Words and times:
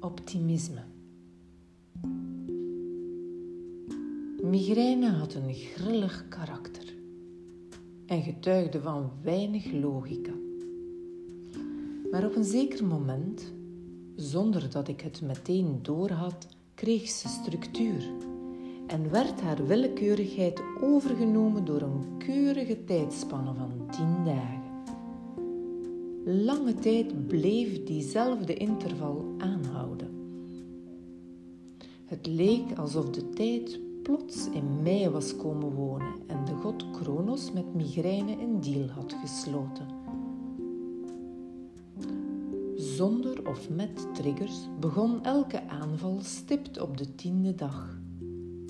Optimisme. 0.00 0.84
Migraine 4.42 5.10
had 5.10 5.34
een 5.34 5.54
grillig 5.54 6.26
karakter 6.28 6.94
en 8.06 8.22
getuigde 8.22 8.80
van 8.80 9.10
weinig 9.22 9.72
logica. 9.72 10.32
Maar 12.10 12.24
op 12.24 12.36
een 12.36 12.44
zeker 12.44 12.84
moment, 12.84 13.52
zonder 14.16 14.70
dat 14.70 14.88
ik 14.88 15.00
het 15.00 15.22
meteen 15.22 15.78
doorhad, 15.82 16.46
kreeg 16.74 17.08
ze 17.08 17.28
structuur 17.28 18.10
en 18.86 19.10
werd 19.10 19.40
haar 19.40 19.66
willekeurigheid 19.66 20.60
overgenomen 20.80 21.64
door 21.64 21.80
een 21.80 22.18
keurige 22.18 22.84
tijdspanne 22.84 23.54
van 23.54 23.86
tien 23.90 24.24
dagen. 24.24 24.57
Lange 26.30 26.74
tijd 26.74 27.26
bleef 27.26 27.84
diezelfde 27.84 28.54
interval 28.54 29.34
aanhouden. 29.38 30.08
Het 32.04 32.26
leek 32.26 32.78
alsof 32.78 33.10
de 33.10 33.30
tijd 33.30 33.80
plots 34.02 34.48
in 34.50 34.82
mij 34.82 35.10
was 35.10 35.36
komen 35.36 35.70
wonen 35.70 36.14
en 36.26 36.44
de 36.44 36.52
god 36.52 36.90
Kronos 36.90 37.52
met 37.52 37.74
migraine 37.74 38.32
een 38.32 38.60
deal 38.60 38.88
had 38.88 39.14
gesloten. 39.20 39.86
Zonder 42.74 43.48
of 43.48 43.70
met 43.70 44.14
triggers 44.14 44.68
begon 44.80 45.24
elke 45.24 45.68
aanval 45.68 46.18
stipt 46.22 46.80
op 46.80 46.96
de 46.96 47.14
tiende 47.14 47.54
dag. 47.54 48.00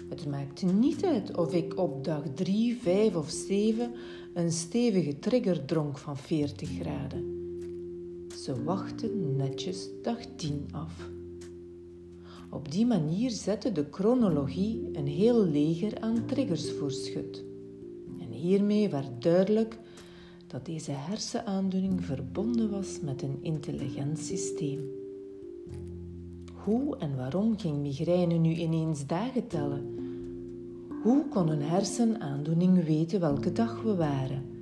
Het 0.09 0.27
maakte 0.27 0.67
niet 0.67 1.05
uit 1.05 1.37
of 1.37 1.55
ik 1.55 1.79
op 1.79 2.05
dag 2.05 2.23
3, 2.34 2.77
5 2.77 3.17
of 3.17 3.31
7 3.31 3.92
een 4.34 4.53
stevige 4.53 5.19
trigger 5.19 5.64
dronk 5.64 5.98
van 5.98 6.17
40 6.17 6.69
graden. 6.69 7.38
Ze 8.49 8.63
wachten 8.65 9.37
netjes 9.37 9.89
dag 10.03 10.19
10 10.37 10.69
af. 10.71 11.11
Op 12.51 12.71
die 12.73 12.87
manier 12.87 13.31
zette 13.31 13.73
de 13.73 13.87
chronologie 13.91 14.89
een 14.93 15.07
heel 15.07 15.45
leger 15.45 16.01
aan 16.01 16.27
triggers 16.27 16.73
voor 16.73 16.91
schut. 16.91 17.45
En 18.21 18.31
hiermee 18.31 18.89
werd 18.89 19.23
duidelijk 19.23 19.79
dat 20.47 20.67
deze 20.67 20.91
hersenaandoening 20.91 22.05
verbonden 22.05 22.71
was 22.71 23.01
met 23.01 23.23
een 23.23 23.39
intelligent 23.41 24.19
systeem. 24.19 24.91
Hoe 26.65 26.97
en 26.97 27.17
waarom 27.17 27.59
ging 27.59 27.79
migraine 27.79 28.35
nu 28.35 28.55
ineens 28.55 29.07
dagen 29.07 29.47
tellen? 29.47 29.95
Hoe 31.03 31.29
kon 31.29 31.49
een 31.49 31.63
hersenaandoening 31.63 32.85
weten 32.85 33.21
welke 33.21 33.53
dag 33.53 33.83
we 33.83 33.95
waren? 33.95 34.58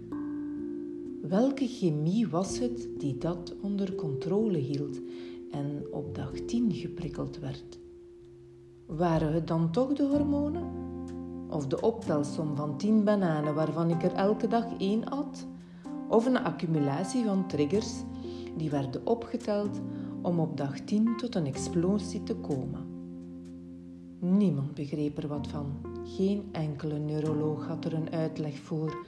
Welke 1.28 1.66
chemie 1.66 2.28
was 2.28 2.58
het 2.58 2.88
die 2.98 3.18
dat 3.18 3.54
onder 3.62 3.94
controle 3.94 4.58
hield 4.58 5.00
en 5.50 5.84
op 5.90 6.14
dag 6.14 6.30
10 6.30 6.72
geprikkeld 6.72 7.38
werd? 7.38 7.78
Waren 8.86 9.32
het 9.32 9.46
dan 9.46 9.70
toch 9.70 9.92
de 9.92 10.02
hormonen? 10.02 10.64
Of 11.50 11.66
de 11.66 11.80
optelsom 11.80 12.56
van 12.56 12.78
10 12.78 13.04
bananen 13.04 13.54
waarvan 13.54 13.90
ik 13.90 14.02
er 14.02 14.12
elke 14.12 14.48
dag 14.48 14.66
één 14.78 15.04
at? 15.04 15.46
Of 16.08 16.26
een 16.26 16.38
accumulatie 16.38 17.24
van 17.24 17.48
triggers 17.48 17.94
die 18.56 18.70
werden 18.70 19.06
opgeteld 19.06 19.80
om 20.22 20.40
op 20.40 20.56
dag 20.56 20.80
10 20.80 21.16
tot 21.16 21.34
een 21.34 21.46
explosie 21.46 22.22
te 22.22 22.34
komen? 22.34 22.86
Niemand 24.18 24.74
begreep 24.74 25.18
er 25.18 25.28
wat 25.28 25.46
van. 25.46 25.66
Geen 26.04 26.48
enkele 26.52 26.98
neuroloog 26.98 27.66
had 27.66 27.84
er 27.84 27.94
een 27.94 28.10
uitleg 28.10 28.58
voor. 28.58 29.06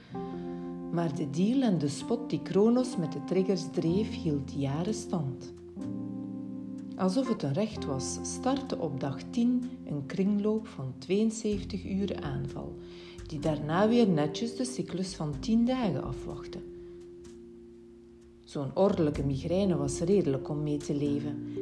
Maar 0.91 1.15
de 1.15 1.29
deal 1.29 1.61
en 1.61 1.77
de 1.77 1.87
spot 1.87 2.29
die 2.29 2.41
Kronos 2.41 2.97
met 2.97 3.11
de 3.11 3.23
triggers 3.23 3.63
dreef, 3.71 4.21
hield 4.21 4.51
jaren 4.57 4.93
stand. 4.93 5.53
Alsof 6.95 7.27
het 7.27 7.43
een 7.43 7.53
recht 7.53 7.85
was, 7.85 8.19
startte 8.21 8.77
op 8.77 8.99
dag 8.99 9.23
10 9.29 9.69
een 9.85 10.05
kringloop 10.05 10.67
van 10.67 10.93
72 10.97 11.85
uur 11.85 12.21
aanval, 12.21 12.75
die 13.27 13.39
daarna 13.39 13.87
weer 13.87 14.07
netjes 14.07 14.55
de 14.55 14.65
cyclus 14.65 15.15
van 15.15 15.39
10 15.39 15.65
dagen 15.65 16.03
afwachtte. 16.03 16.59
Zo'n 18.39 18.75
ordelijke 18.75 19.23
migraine 19.23 19.77
was 19.77 19.99
redelijk 19.99 20.49
om 20.49 20.63
mee 20.63 20.77
te 20.77 20.95
leven, 20.95 21.53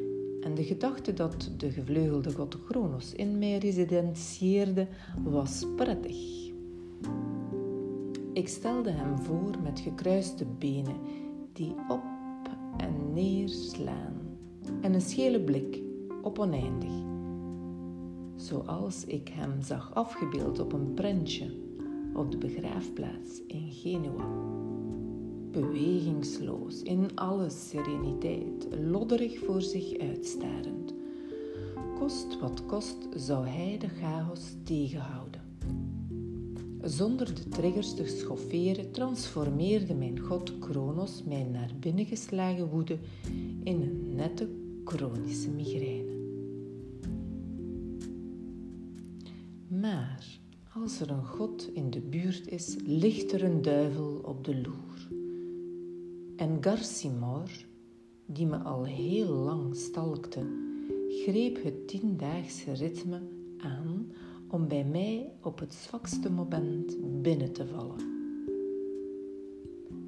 en 0.41 0.55
de 0.55 0.63
gedachte 0.63 1.13
dat 1.13 1.49
de 1.57 1.71
gevleugelde 1.71 2.31
god 2.31 2.63
Kronos 2.65 3.13
in 3.13 3.37
mij 3.37 3.57
residentieerde 3.57 4.87
was 5.23 5.65
prettig. 5.75 6.51
Ik 8.37 8.47
stelde 8.47 8.89
hem 8.89 9.17
voor 9.17 9.55
met 9.63 9.79
gekruiste 9.79 10.45
benen 10.45 10.95
die 11.53 11.75
op 11.87 12.03
en 12.77 13.13
neer 13.13 13.49
slaan 13.49 14.37
en 14.81 14.93
een 14.93 15.01
schele 15.01 15.41
blik 15.41 15.81
op 16.21 16.39
oneindig, 16.39 16.91
zoals 18.35 19.05
ik 19.05 19.27
hem 19.27 19.61
zag 19.61 19.93
afgebeeld 19.93 20.59
op 20.59 20.73
een 20.73 20.93
prentje 20.93 21.51
op 22.13 22.31
de 22.31 22.37
begraafplaats 22.37 23.41
in 23.47 23.71
Genua. 23.71 24.27
Bewegingsloos, 25.51 26.81
in 26.81 27.15
alle 27.15 27.49
sereniteit, 27.49 28.67
lodderig 28.81 29.39
voor 29.39 29.61
zich 29.61 29.97
uitstarend. 29.99 30.93
Kost 31.99 32.39
wat 32.39 32.65
kost 32.65 33.07
zou 33.15 33.47
hij 33.47 33.77
de 33.77 33.87
chaos 33.87 34.55
tegenhouden. 34.63 35.26
Zonder 36.87 37.35
de 37.35 37.49
triggers 37.49 37.93
te 37.93 38.05
schofferen 38.05 38.91
transformeerde 38.91 39.93
mijn 39.93 40.19
god 40.19 40.59
Kronos 40.59 41.23
mijn 41.23 41.51
naar 41.51 41.71
binnen 41.79 42.05
geslagen 42.05 42.69
woede 42.69 42.97
in 43.63 43.81
een 43.81 44.15
nette 44.15 44.49
chronische 44.83 45.49
migraine. 45.49 46.15
Maar 49.67 50.39
als 50.73 50.99
er 50.99 51.09
een 51.09 51.25
god 51.25 51.69
in 51.73 51.89
de 51.89 52.01
buurt 52.01 52.47
is, 52.47 52.75
ligt 52.85 53.31
er 53.31 53.43
een 53.43 53.61
duivel 53.61 54.21
op 54.23 54.43
de 54.43 54.61
loer. 54.61 55.07
En 56.35 56.57
Garcimor, 56.61 57.49
die 58.25 58.45
me 58.45 58.57
al 58.57 58.83
heel 58.83 59.33
lang 59.33 59.75
stalkte, 59.75 60.39
greep 61.09 61.63
het 61.63 61.87
tiendaagse 61.87 62.73
ritme 62.73 63.21
aan 63.57 64.11
om 64.47 64.67
bij 64.67 64.83
mij 64.83 65.31
op 65.41 65.59
het 65.59 65.73
zwakste 65.73 66.31
moment 66.31 66.95
binnen 67.21 67.53
te 67.53 67.67
vallen. 67.67 68.15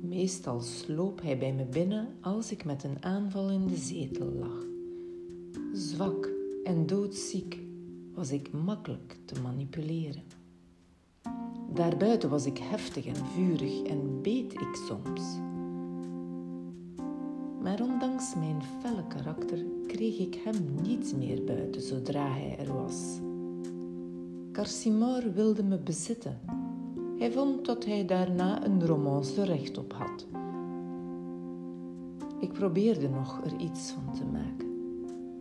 Meestal 0.02 0.60
sloop 0.60 1.22
hij 1.22 1.38
bij 1.38 1.54
me 1.54 1.66
binnen 1.66 2.08
als 2.22 2.52
ik 2.52 2.66
met 2.66 2.84
een 2.84 3.04
aanval 3.04 3.50
in 3.50 3.68
de 3.68 3.76
zetel 3.76 4.32
lag. 4.32 4.66
Zwak 5.74 6.30
en 6.64 6.86
doodziek 6.86 7.60
was 8.14 8.32
ik 8.32 8.52
makkelijk 8.52 9.18
te 9.26 9.42
manipuleren. 9.42 10.24
Daarbuiten 11.74 12.30
was 12.30 12.46
ik 12.46 12.58
heftig 12.58 13.06
en 13.06 13.26
vurig 13.26 13.82
en 13.82 14.22
beet 14.22 14.54
ik 14.54 14.76
soms. 14.88 15.22
Maar 17.62 17.82
ondanks 17.82 18.36
mijn 18.36 18.62
felle 18.82 19.08
karakter 19.08 19.66
kreeg 19.88 20.18
ik 20.18 20.36
hem 20.44 20.82
niets 20.82 21.14
meer 21.14 21.44
buiten 21.44 21.82
zodra 21.82 22.32
hij 22.32 22.58
er 22.60 22.74
was. 22.74 23.20
Carcimor 24.60 25.34
wilde 25.34 25.64
me 25.64 25.78
bezitten. 25.78 26.40
Hij 27.18 27.32
vond 27.32 27.66
dat 27.66 27.86
hij 27.86 28.06
daarna 28.06 28.66
een 28.66 28.86
romance 28.86 29.44
recht 29.44 29.78
op 29.78 29.94
had. 29.94 30.26
Ik 32.40 32.54
probeerde 32.54 33.10
nog 33.10 33.42
er 33.44 33.60
iets 33.60 33.92
van 33.92 34.14
te 34.14 34.26
maken. 34.26 34.68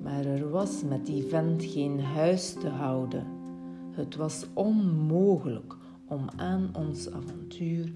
Maar 0.03 0.25
er 0.25 0.51
was 0.51 0.83
met 0.83 1.07
die 1.07 1.23
vent 1.23 1.65
geen 1.65 2.01
huis 2.01 2.53
te 2.53 2.69
houden. 2.69 3.27
Het 3.91 4.17
was 4.17 4.47
onmogelijk 4.55 5.77
om 6.09 6.29
aan 6.37 6.71
ons 6.77 7.11
avontuur 7.11 7.93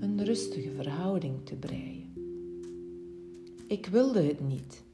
een 0.00 0.24
rustige 0.24 0.70
verhouding 0.70 1.34
te 1.44 1.54
breien. 1.54 2.12
Ik 3.66 3.86
wilde 3.86 4.22
het 4.22 4.48
niet. 4.48 4.84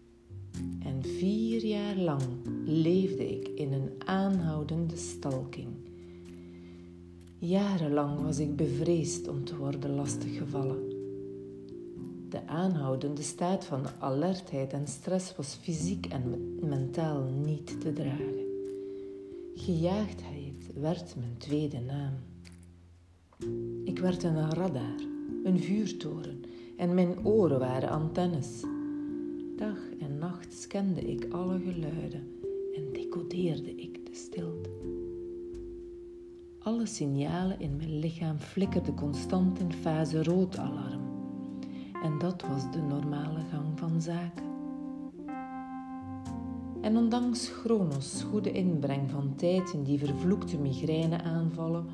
En 0.83 1.03
vier 1.03 1.48
jaar 1.63 1.97
lang 1.97 2.23
leefde 2.65 3.37
ik 3.37 3.49
in 3.49 3.73
een 3.73 3.91
aanhoudende 4.05 4.97
stalking. 4.97 5.69
Jarenlang 7.39 8.23
was 8.23 8.39
ik 8.39 8.57
bevreesd 8.57 9.29
om 9.29 9.45
te 9.45 9.57
worden 9.57 9.95
lastiggevallen. 9.95 10.97
De 12.29 12.47
aanhoudende 12.47 13.23
staat 13.23 13.65
van 13.65 13.87
alertheid 13.99 14.73
en 14.73 14.87
stress 14.87 15.37
was 15.37 15.59
fysiek 15.63 16.07
en 16.07 16.57
mentaal 16.61 17.23
niet 17.45 17.81
te 17.81 17.93
dragen. 17.93 18.47
Gejaagdheid 19.55 20.71
werd 20.75 21.15
mijn 21.17 21.35
tweede 21.39 21.81
naam. 21.81 22.15
Ik 23.85 23.99
werd 23.99 24.23
een 24.23 24.51
radar, 24.51 25.01
een 25.45 25.61
vuurtoren 25.61 26.41
en 26.77 26.95
mijn 26.95 27.27
oren 27.27 27.59
waren 27.59 27.89
antennes. 27.89 28.61
Dag 29.57 29.79
en 30.01 30.08
nacht 30.19 30.55
scande 30.55 31.01
ik 31.01 31.33
alle 31.33 31.59
geluiden 31.59 32.27
en 32.75 32.93
decodeerde 32.93 33.75
ik 33.75 34.07
de 34.07 34.15
stilte. 34.15 34.71
Alle 36.59 36.87
signalen 36.87 37.61
in 37.61 37.77
mijn 37.77 37.99
lichaam 37.99 38.39
flikkerden 38.39 38.95
constant 38.95 39.59
in 39.59 39.73
fase 39.73 40.23
rood 40.23 40.59
alarm. 40.59 41.01
En 42.03 42.19
dat 42.19 42.43
was 42.43 42.73
de 42.73 42.81
normale 42.81 43.41
gang 43.51 43.79
van 43.79 44.03
zaken. 44.03 44.47
En 46.81 46.97
ondanks 46.97 47.49
Chronos' 47.49 48.23
goede 48.23 48.53
inbreng 48.53 49.11
van 49.11 49.35
tijd 49.37 49.73
in 49.73 49.83
die 49.83 49.99
vervloekte 49.99 50.59
migraine 50.59 51.23
aanvallen, 51.23 51.87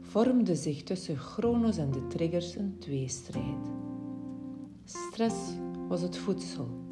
vormde 0.00 0.56
zich 0.56 0.82
tussen 0.82 1.16
Chronos 1.16 1.76
en 1.76 1.90
de 1.90 2.06
triggers 2.06 2.56
een 2.56 2.78
tweestrijd. 2.78 3.70
Stress 4.84 5.36
was 5.88 6.00
het 6.00 6.16
voedsel. 6.16 6.83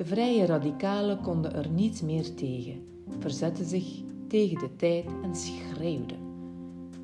De 0.00 0.06
vrije 0.06 0.46
radicalen 0.46 1.20
konden 1.20 1.54
er 1.54 1.70
niets 1.70 2.02
meer 2.02 2.34
tegen, 2.34 2.82
verzetten 3.18 3.64
zich 3.64 4.02
tegen 4.28 4.58
de 4.58 4.76
tijd 4.76 5.04
en 5.22 5.34
schreeuwden. 5.34 6.18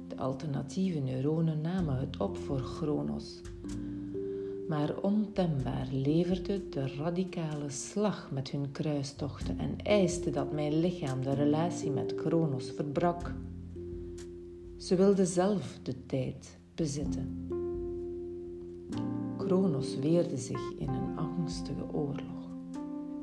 De 0.09 0.17
alternatieve 0.17 0.99
neuronen 0.99 1.61
namen 1.61 1.99
het 1.99 2.21
op 2.21 2.37
voor 2.37 2.59
Chronos. 2.59 3.41
Maar 4.69 5.01
ontembaar 5.01 5.89
leverde 5.93 6.69
de 6.69 6.87
radicale 6.87 7.71
slag 7.71 8.31
met 8.31 8.51
hun 8.51 8.73
kruistochten 8.73 9.59
en 9.59 9.77
eiste 9.83 10.31
dat 10.31 10.53
mijn 10.53 10.81
lichaam 10.81 11.23
de 11.23 11.35
relatie 11.35 11.91
met 11.91 12.15
Chronos 12.17 12.71
verbrak. 12.71 13.35
Ze 14.77 14.95
wilde 14.95 15.27
zelf 15.27 15.79
de 15.83 16.07
tijd 16.07 16.59
bezitten. 16.75 17.49
Kronos 19.37 19.99
weerde 19.99 20.37
zich 20.37 20.73
in 20.79 20.89
een 20.89 21.17
angstige 21.17 21.93
oorlog 21.93 22.36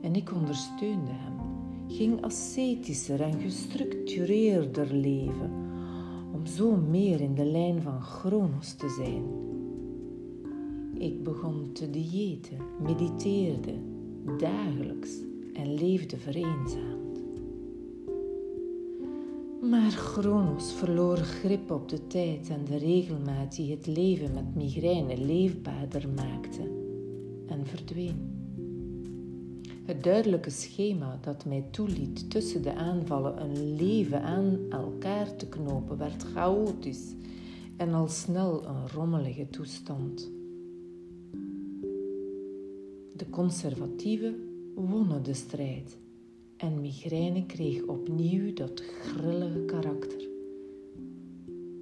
en 0.03 0.15
ik 0.15 0.31
ondersteunde 0.33 1.11
hem, 1.11 1.33
ging 1.87 2.21
ascetischer 2.21 3.21
en 3.21 3.39
gestructureerder 3.39 4.93
leven 4.93 5.51
om 6.33 6.45
zo 6.45 6.75
meer 6.75 7.21
in 7.21 7.35
de 7.35 7.45
lijn 7.45 7.81
van 7.81 7.99
Kronos 7.99 8.73
te 8.73 8.89
zijn. 8.89 9.23
Ik 11.01 11.23
begon 11.23 11.69
te 11.73 11.89
diëten, 11.89 12.57
mediteerde 12.81 13.73
dagelijks 14.37 15.09
en 15.53 15.73
leefde 15.73 16.17
vereenzaam. 16.17 17.01
Maar 19.61 19.91
Chronos 19.91 20.73
verloor 20.73 21.17
grip 21.17 21.71
op 21.71 21.89
de 21.89 22.07
tijd 22.07 22.49
en 22.49 22.65
de 22.65 22.77
regelmaat 22.77 23.55
die 23.55 23.71
het 23.71 23.87
leven 23.87 24.33
met 24.33 24.55
migraine 24.55 25.17
leefbaarder 25.17 26.09
maakte 26.15 26.71
en 27.47 27.65
verdween. 27.65 28.42
Het 29.85 30.03
duidelijke 30.03 30.49
schema 30.49 31.19
dat 31.21 31.45
mij 31.45 31.65
toeliet 31.71 32.29
tussen 32.29 32.61
de 32.61 32.73
aanvallen 32.73 33.41
een 33.41 33.75
leven 33.75 34.21
aan 34.21 34.59
elkaar 34.69 35.35
te 35.35 35.47
knopen 35.47 35.97
werd 35.97 36.23
chaotisch 36.23 37.13
en 37.77 37.93
al 37.93 38.07
snel 38.07 38.65
een 38.65 38.89
rommelige 38.89 39.49
toestand. 39.49 40.31
De 43.15 43.29
conservatieven 43.29 44.35
wonnen 44.75 45.23
de 45.23 45.33
strijd 45.33 45.97
en 46.57 46.81
migraine 46.81 47.45
kreeg 47.45 47.83
opnieuw 47.83 48.53
dat 48.53 48.81
grillige 48.81 49.65
karakter. 49.65 50.27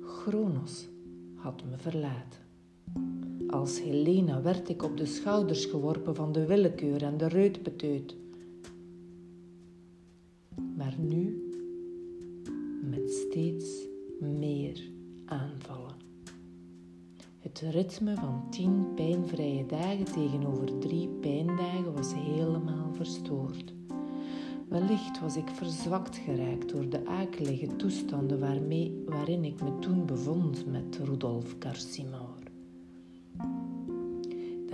Chronos 0.01 0.87
had 1.35 1.63
me 1.69 1.77
verlaten. 1.77 2.40
Als 3.51 3.81
Helena 3.81 4.41
werd 4.41 4.69
ik 4.69 4.83
op 4.83 4.97
de 4.97 5.05
schouders 5.05 5.65
geworpen 5.65 6.15
van 6.15 6.31
de 6.31 6.45
willekeur 6.45 7.03
en 7.03 7.17
de 7.17 7.27
reutbeteut. 7.27 8.15
Maar 10.77 10.95
nu 10.99 11.49
met 12.81 13.11
steeds 13.11 13.87
meer 14.19 14.81
aanvallen. 15.25 15.95
Het 17.39 17.59
ritme 17.59 18.15
van 18.15 18.43
tien 18.49 18.93
pijnvrije 18.95 19.65
dagen 19.65 20.05
tegenover 20.05 20.77
drie 20.79 21.07
pijndagen 21.07 21.93
was 21.93 22.13
helemaal 22.13 22.93
verstoord. 22.93 23.73
Wellicht 24.67 25.19
was 25.19 25.35
ik 25.35 25.49
verzwakt 25.49 26.17
geraakt 26.17 26.69
door 26.69 26.89
de 26.89 27.05
akelige 27.05 27.75
toestanden 27.75 28.39
waarmee, 28.39 29.03
waarin 29.05 29.43
ik 29.43 29.61
me 29.61 29.79
toen 29.79 30.05
bevond 30.05 30.65
met 30.65 30.99
Rudolf 31.03 31.55
Garcimor. 31.59 32.30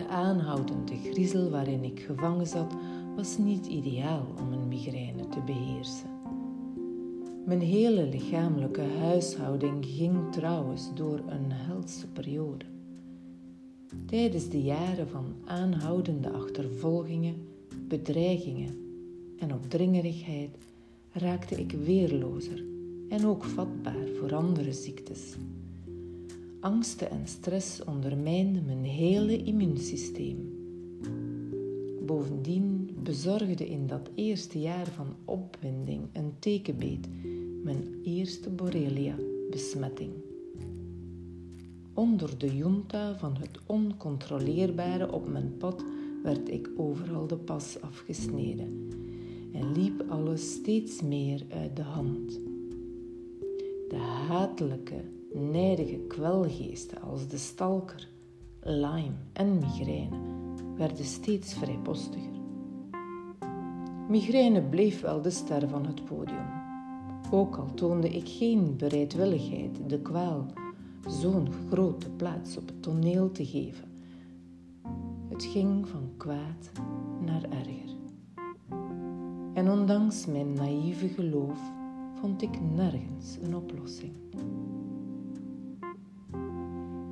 De 0.08 0.14
aanhoudende 0.14 0.96
griezel 0.96 1.50
waarin 1.50 1.84
ik 1.84 2.00
gevangen 2.00 2.48
zat 2.48 2.74
was 3.16 3.38
niet 3.38 3.66
ideaal 3.66 4.26
om 4.40 4.54
een 4.54 4.68
migraine 4.68 5.28
te 5.28 5.40
beheersen. 5.46 6.10
Mijn 7.46 7.62
hele 7.62 8.08
lichamelijke 8.08 8.82
huishouding 8.82 9.86
ging 9.86 10.32
trouwens 10.32 10.94
door 10.96 11.20
een 11.28 11.52
helse 11.52 12.08
periode. 12.08 12.66
Tijdens 14.06 14.50
de 14.50 14.62
jaren 14.62 15.08
van 15.10 15.36
aanhoudende 15.46 16.30
achtervolgingen, 16.30 17.36
bedreigingen 17.88 18.78
en 19.40 19.54
opdringerigheid 19.54 20.58
raakte 21.12 21.56
ik 21.56 21.72
weerlozer 21.72 22.64
en 23.10 23.26
ook 23.26 23.44
vatbaar 23.44 24.08
voor 24.20 24.36
andere 24.36 24.74
ziektes. 24.74 25.36
Angsten 26.68 27.10
en 27.10 27.28
stress 27.28 27.84
ondermijnden 27.84 28.66
mijn 28.66 28.84
hele 28.84 29.44
immuunsysteem. 29.44 30.56
Bovendien 32.06 32.90
bezorgde 33.04 33.70
in 33.70 33.88
dat 33.88 34.10
eerste 34.16 34.60
jaar 34.60 34.88
van 34.88 35.16
opwinding 35.26 36.02
een 36.14 36.34
tekenbeet 36.40 37.08
mijn 37.64 38.00
eerste 38.04 38.50
Borrelia-besmetting. 38.50 40.12
Onder 41.94 42.38
de 42.38 42.56
junta 42.56 43.18
van 43.18 43.36
het 43.38 43.60
oncontroleerbare 43.66 45.12
op 45.12 45.28
mijn 45.28 45.58
pad 45.58 45.84
werd 46.24 46.50
ik 46.50 46.70
overal 46.78 47.28
de 47.28 47.38
pas 47.38 47.82
afgesneden 47.82 48.90
en 49.54 49.72
liep 49.72 50.04
alles 50.10 50.52
steeds 50.52 51.02
meer 51.02 51.46
uit 51.50 51.76
de 51.76 51.82
hand. 51.82 52.40
De 53.90 54.00
hatelijke, 54.28 55.02
nijdige 55.40 55.98
kwelgeesten 55.98 57.02
als 57.02 57.28
de 57.28 57.38
stalker, 57.38 58.08
Lyme 58.62 59.16
en 59.34 59.60
migraine 59.60 60.18
werden 60.76 61.06
steeds 61.06 61.54
vrijpostiger. 61.54 62.36
Migraine 64.10 64.62
bleef 64.62 65.02
wel 65.02 65.22
de 65.22 65.30
ster 65.30 65.70
van 65.70 65.86
het 65.86 66.06
podium. 66.06 66.48
Ook 67.32 67.56
al 67.56 67.74
toonde 67.74 68.10
ik 68.10 68.28
geen 68.28 68.78
bereidwilligheid 68.78 69.90
de 69.90 70.02
kwaal 70.02 70.46
zo'n 71.08 71.48
grote 71.72 72.10
plaats 72.10 72.58
op 72.58 72.68
het 72.68 72.84
toneel 72.84 73.32
te 73.32 73.46
geven. 73.46 73.88
Het 75.30 75.44
ging 75.44 75.88
van 75.88 76.12
kwaad 76.18 76.72
naar 77.26 77.44
erger. 77.44 77.96
En 79.54 79.70
ondanks 79.70 80.26
mijn 80.26 80.54
naïeve 80.54 81.08
geloof 81.08 81.60
vond 82.22 82.42
ik 82.42 82.62
nergens 82.76 83.38
een 83.42 83.56
oplossing. 83.56 84.14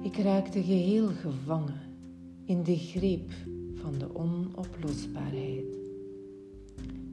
Ik 0.05 0.17
raakte 0.17 0.63
geheel 0.63 1.07
gevangen 1.07 1.81
in 2.45 2.63
de 2.63 2.77
greep 2.77 3.31
van 3.73 3.97
de 3.97 4.15
onoplosbaarheid. 4.15 5.77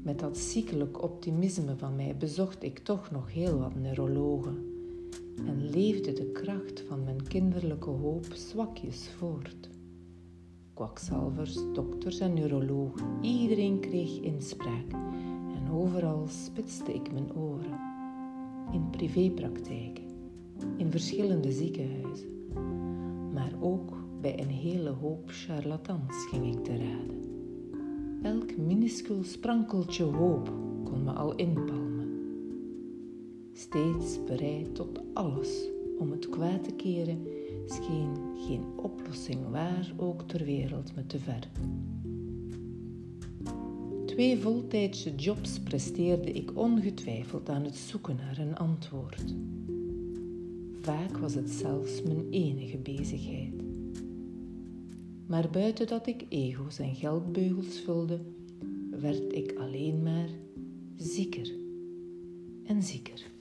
Met 0.02 0.18
dat 0.18 0.38
ziekelijk 0.38 1.02
optimisme 1.02 1.76
van 1.76 1.96
mij 1.96 2.16
bezocht 2.16 2.62
ik 2.62 2.78
toch 2.78 3.10
nog 3.10 3.32
heel 3.32 3.58
wat 3.58 3.74
neurologen 3.74 4.56
en 5.46 5.70
leefde 5.70 6.12
de 6.12 6.30
kracht 6.32 6.80
van 6.80 7.04
mijn 7.04 7.22
kinderlijke 7.28 7.90
hoop 7.90 8.26
zwakjes 8.34 9.08
voort. 9.08 9.68
Kwakzalvers, 10.74 11.58
dokters 11.72 12.18
en 12.18 12.34
neurologen, 12.34 13.06
iedereen 13.20 13.80
kreeg 13.80 14.20
inspraak 14.20 14.90
overal 15.72 16.26
spitste 16.28 16.94
ik 16.94 17.12
mijn 17.12 17.34
oren. 17.34 17.80
In 18.72 18.90
privépraktijken, 18.90 20.04
in 20.76 20.90
verschillende 20.90 21.52
ziekenhuizen, 21.52 22.41
maar 23.32 23.52
ook 23.60 23.96
bij 24.20 24.40
een 24.40 24.50
hele 24.50 24.90
hoop 24.90 25.30
charlatans 25.30 26.26
ging 26.30 26.54
ik 26.54 26.64
te 26.64 26.76
raden. 26.76 27.20
Elk 28.22 28.56
minuscuul 28.56 29.22
sprankeltje 29.24 30.04
hoop 30.04 30.52
kon 30.84 31.04
me 31.04 31.12
al 31.12 31.34
inpalmen. 31.34 32.10
Steeds 33.52 34.24
bereid 34.24 34.74
tot 34.74 35.00
alles 35.14 35.68
om 35.98 36.10
het 36.10 36.28
kwaad 36.28 36.64
te 36.64 36.72
keren, 36.72 37.26
scheen 37.66 38.16
geen 38.46 38.64
oplossing 38.76 39.50
waar 39.50 39.92
ook 39.96 40.22
ter 40.22 40.44
wereld 40.44 40.96
me 40.96 41.06
te 41.06 41.18
ver 41.18 41.48
twee 44.12 44.38
voltijdse 44.38 45.14
jobs 45.14 45.58
presteerde 45.60 46.32
ik 46.32 46.50
ongetwijfeld 46.54 47.48
aan 47.48 47.64
het 47.64 47.76
zoeken 47.76 48.16
naar 48.16 48.38
een 48.38 48.56
antwoord. 48.56 49.34
Vaak 50.82 51.16
was 51.16 51.34
het 51.34 51.50
zelfs 51.50 52.02
mijn 52.02 52.30
enige 52.30 52.78
bezigheid. 52.78 53.52
Maar 55.26 55.50
buiten 55.50 55.86
dat 55.86 56.06
ik 56.06 56.24
ego's 56.28 56.78
en 56.78 56.94
geldbeugels 56.94 57.80
vulde, 57.80 58.20
werd 58.90 59.32
ik 59.32 59.54
alleen 59.58 60.02
maar 60.02 60.28
zieker 60.96 61.52
en 62.64 62.82
zieker. 62.82 63.31